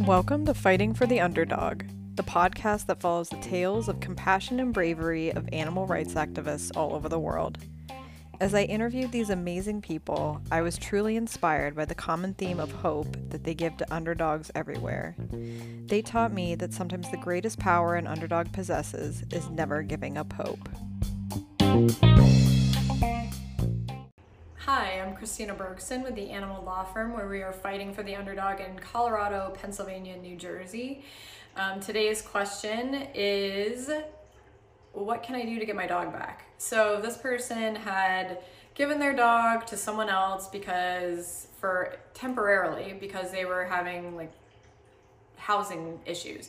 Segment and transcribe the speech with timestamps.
[0.00, 1.84] Welcome to Fighting for the Underdog,
[2.16, 6.92] the podcast that follows the tales of compassion and bravery of animal rights activists all
[6.92, 7.58] over the world.
[8.40, 12.72] As I interviewed these amazing people, I was truly inspired by the common theme of
[12.72, 15.14] hope that they give to underdogs everywhere.
[15.86, 20.32] They taught me that sometimes the greatest power an underdog possesses is never giving up
[20.32, 20.68] hope.
[25.10, 28.60] I'm Kristina Bergsten with the Animal Law Firm, where we are fighting for the underdog
[28.60, 31.02] in Colorado, Pennsylvania, New Jersey.
[31.56, 33.90] Um, today's question is
[34.92, 36.44] What can I do to get my dog back?
[36.58, 38.38] So, this person had
[38.74, 44.30] given their dog to someone else because, for temporarily, because they were having like
[45.50, 46.44] housing issues.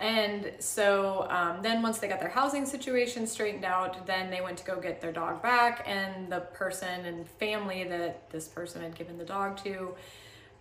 [0.00, 4.56] And so um, then once they got their housing situation straightened out, then they went
[4.58, 5.74] to go get their dog back.
[5.86, 9.94] And the person and family that this person had given the dog to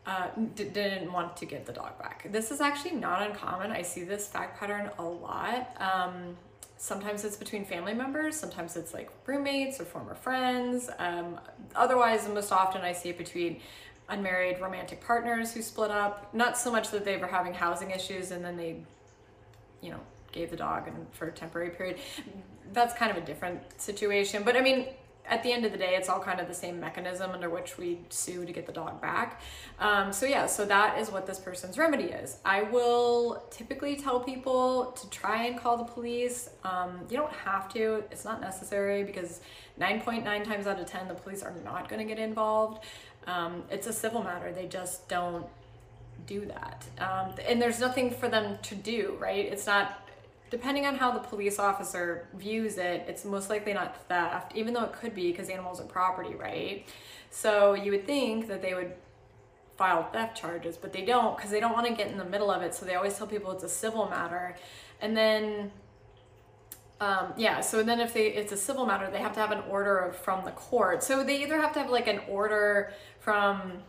[0.05, 2.17] uh, d- didn't want to get the dog back.
[2.31, 3.71] This is actually not uncommon.
[3.71, 5.61] I see this fact pattern a lot.
[5.89, 6.35] Um,
[6.77, 10.89] sometimes it's between family members, sometimes it's like roommates or former friends.
[10.99, 11.39] Um,
[11.75, 13.61] otherwise, most often I see it between
[14.09, 16.33] unmarried romantic partners who split up.
[16.33, 18.83] Not so much that they were having housing issues and then they
[19.83, 19.99] you know,
[20.31, 21.97] gave the dog and for a temporary period.
[22.71, 24.43] That's kind of a different situation.
[24.43, 24.87] But I mean,
[25.25, 27.77] at the end of the day, it's all kind of the same mechanism under which
[27.77, 29.41] we sue to get the dog back.
[29.79, 32.37] Um, so, yeah, so that is what this person's remedy is.
[32.43, 36.49] I will typically tell people to try and call the police.
[36.65, 39.39] Um, you don't have to, it's not necessary because
[39.79, 42.83] 9.9 times out of 10, the police are not going to get involved.
[43.27, 45.45] Um, it's a civil matter, they just don't
[46.25, 46.85] do that.
[46.99, 49.45] Um, and there's nothing for them to do, right?
[49.45, 50.07] It's not,
[50.49, 54.83] depending on how the police officer views it, it's most likely not theft, even though
[54.83, 56.85] it could be because animals are property, right?
[57.29, 58.93] So you would think that they would
[59.77, 62.51] file theft charges, but they don't because they don't want to get in the middle
[62.51, 62.75] of it.
[62.75, 64.55] So they always tell people it's a civil matter.
[65.01, 65.71] And then
[67.03, 69.61] um, yeah, so then if they it's a civil matter, they have to have an
[69.69, 71.03] order from the court.
[71.03, 73.79] So they either have to have like an order from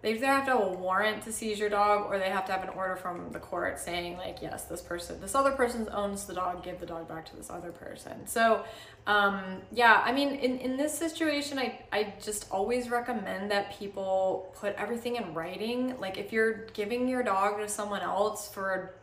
[0.00, 2.52] they either have to have a warrant to seize your dog or they have to
[2.52, 6.24] have an order from the court saying like yes this person this other person owns
[6.24, 8.64] the dog give the dog back to this other person so
[9.06, 14.54] um, yeah i mean in, in this situation I, I just always recommend that people
[14.58, 18.94] put everything in writing like if you're giving your dog to someone else for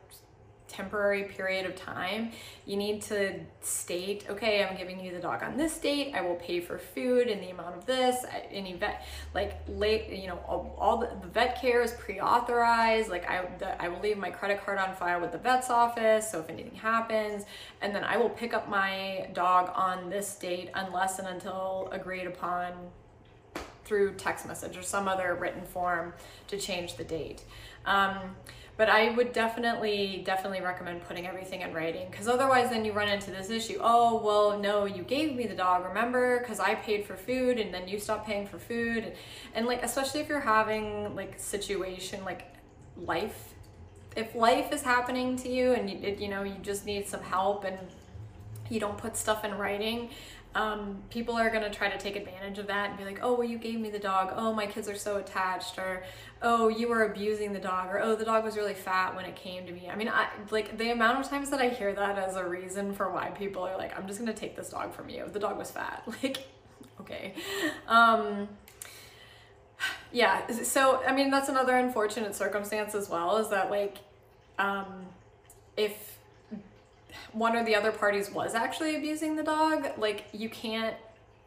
[0.68, 2.32] temporary period of time,
[2.66, 6.14] you need to state, okay, I'm giving you the dog on this date.
[6.14, 8.26] I will pay for food and the amount of this.
[8.52, 13.10] Any vet, like late, you know, all, all the, the, vet care is pre-authorized.
[13.10, 16.30] Like I, the, I will leave my credit card on file with the vet's office.
[16.30, 17.46] So if anything happens,
[17.82, 22.28] and then I will pick up my dog on this date unless and until agreed
[22.28, 22.74] upon
[23.88, 26.14] through text message or some other written form
[26.48, 27.44] to change the date.
[27.86, 28.36] Um,
[28.78, 33.10] but I would definitely, definitely recommend putting everything in writing because otherwise, then you run
[33.10, 33.80] into this issue.
[33.82, 36.40] Oh, well, no, you gave me the dog, remember?
[36.40, 39.04] Because I paid for food and then you stopped paying for food.
[39.04, 39.14] And,
[39.56, 42.46] and like, especially if you're having like situation like
[42.96, 43.56] life,
[44.16, 47.64] if life is happening to you and you, you know, you just need some help
[47.64, 47.78] and
[48.70, 50.10] you don't put stuff in writing,
[50.58, 53.36] um, people are going to try to take advantage of that and be like, oh,
[53.36, 54.34] well, you gave me the dog.
[54.36, 55.78] Oh, my kids are so attached.
[55.78, 56.04] Or,
[56.42, 57.90] oh, you were abusing the dog.
[57.92, 59.88] Or, oh, the dog was really fat when it came to me.
[59.88, 62.92] I mean, I, like the amount of times that I hear that as a reason
[62.96, 65.30] for why people are like, I'm just going to take this dog from you.
[65.32, 66.04] The dog was fat.
[66.24, 66.48] Like,
[67.02, 67.36] okay.
[67.88, 68.50] Um,
[70.12, 70.52] yeah.
[70.64, 74.00] So, I mean, that's another unfortunate circumstance as well is that, like,
[74.58, 75.06] um,
[75.78, 76.18] if
[77.34, 80.96] one or the other parties was actually abusing the dog, like you can't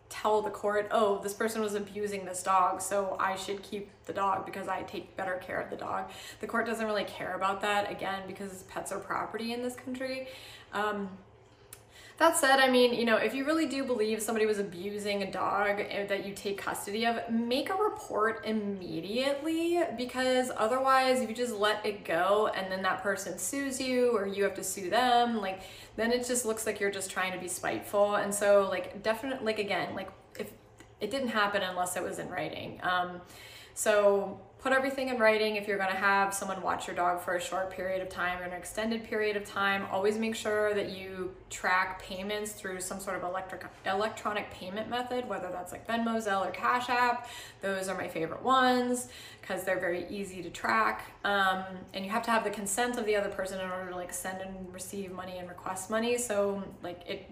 [0.08, 4.12] tell the court, oh, this person was abusing this dog, so I should keep the
[4.12, 6.10] dog because I take better care of the dog.
[6.41, 10.28] The court doesn't really care about that, again, because pets are property in this country.
[10.72, 11.08] Um,
[12.20, 15.31] that said, I mean, you know, if you really do believe somebody was abusing a
[15.31, 21.34] dog eh, that you take custody of, make a report immediately because otherwise, if you
[21.34, 24.91] just let it go and then that person sues you or you have to sue
[24.91, 25.62] them, like,
[25.97, 28.16] then it just looks like you're just trying to be spiteful.
[28.16, 30.53] And so, like, definitely, like, again, like, if
[31.00, 32.80] it didn't happen unless it was in writing.
[32.83, 33.22] Um,
[33.80, 35.56] so, put everything in writing.
[35.56, 38.38] If you're going to have someone watch your dog for a short period of time
[38.38, 43.00] or an extended period of time always make sure that you track payments through some
[43.00, 47.27] sort of electric electronic payment method whether that's like venmo zelle or cash app.
[47.62, 49.09] Those are my favorite ones
[49.41, 51.10] because they're very easy to track.
[51.24, 53.97] Um, and you have to have the consent of the other person in order to
[53.97, 56.18] like send and receive money and request money.
[56.18, 57.30] So like it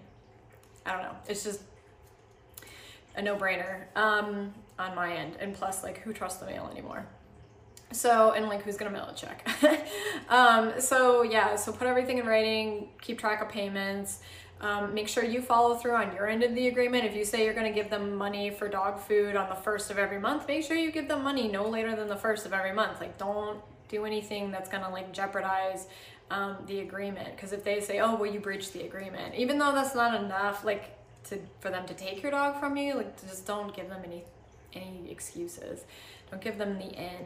[0.83, 1.15] i don't know.
[1.27, 1.61] It's just
[3.15, 3.95] a no-brainer.
[3.95, 5.37] Um, on my end.
[5.39, 7.05] And plus, like, who trusts the mail anymore?
[7.91, 9.47] So, and like, who's gonna mail a check?
[10.29, 14.19] um, so, yeah, so put everything in writing, keep track of payments.
[14.61, 17.05] Um, make sure you follow through on your end of the agreement.
[17.05, 19.89] If you say you're going to give them money for dog food on the first
[19.89, 22.51] of every month, make sure you give them money no later than the first of
[22.51, 22.99] every month.
[22.99, 25.87] Like, don't do anything that's going to like jeopardize
[26.31, 27.35] um, the agreement.
[27.35, 30.63] Because if they say, "Oh, well, you breached the agreement," even though that's not enough,
[30.63, 30.95] like
[31.25, 34.23] to for them to take your dog from you, like just don't give them any
[34.73, 35.85] any excuses.
[36.29, 37.25] Don't give them the in.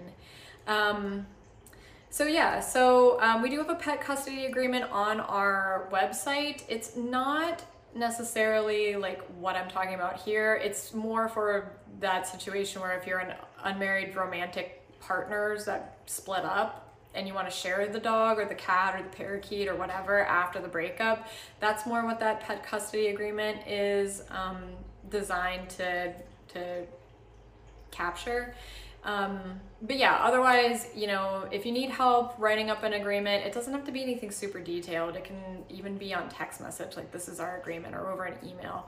[0.67, 1.25] Um,
[2.09, 6.63] so yeah, so um, we do have a pet custody agreement on our website.
[6.69, 7.63] It's not
[7.95, 10.59] necessarily like what I'm talking about here.
[10.63, 16.95] It's more for that situation where if you're an unmarried romantic partners that split up
[17.15, 20.25] and you want to share the dog or the cat or the parakeet or whatever
[20.25, 21.27] after the breakup,
[21.59, 24.61] that's more what that pet custody agreement is um,
[25.09, 26.13] designed to
[26.49, 26.85] to
[27.93, 28.53] capture.
[29.03, 33.53] Um, but yeah, otherwise, you know, if you need help writing up an agreement, it
[33.53, 35.15] doesn't have to be anything super detailed.
[35.15, 38.37] It can even be on text message, like this is our agreement, or over an
[38.47, 38.87] email.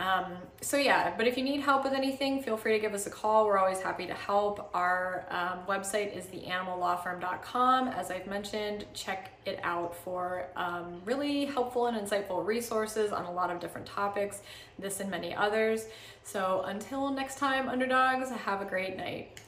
[0.00, 3.06] Um, so yeah, but if you need help with anything, feel free to give us
[3.06, 3.44] a call.
[3.44, 4.70] We're always happy to help.
[4.72, 7.88] Our um, website is theanimallawfirm.com.
[7.88, 13.30] As I've mentioned, check it out for um, really helpful and insightful resources on a
[13.30, 14.40] lot of different topics,
[14.78, 15.84] this and many others.
[16.24, 19.38] So until next time, underdogs, have a great night.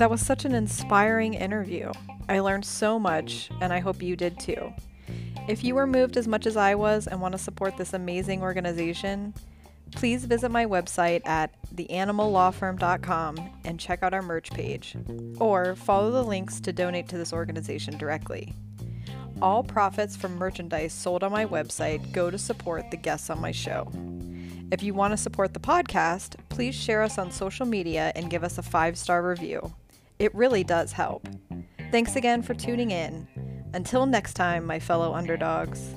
[0.00, 1.92] That was such an inspiring interview.
[2.26, 4.72] I learned so much, and I hope you did too.
[5.46, 8.40] If you were moved as much as I was and want to support this amazing
[8.40, 9.34] organization,
[9.94, 14.96] please visit my website at theanimallawfirm.com and check out our merch page,
[15.38, 18.54] or follow the links to donate to this organization directly.
[19.42, 23.52] All profits from merchandise sold on my website go to support the guests on my
[23.52, 23.92] show.
[24.72, 28.44] If you want to support the podcast, please share us on social media and give
[28.44, 29.74] us a five star review.
[30.20, 31.26] It really does help.
[31.90, 33.26] Thanks again for tuning in.
[33.72, 35.94] Until next time, my fellow underdogs.